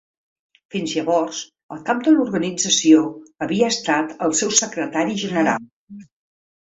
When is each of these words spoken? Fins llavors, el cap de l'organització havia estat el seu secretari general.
Fins 0.75 0.93
llavors, 0.99 1.41
el 1.75 1.83
cap 1.89 1.99
de 2.07 2.13
l'organització 2.15 3.03
havia 3.47 3.67
estat 3.75 4.15
el 4.29 4.33
seu 4.39 4.55
secretari 4.61 5.19
general. 5.25 5.69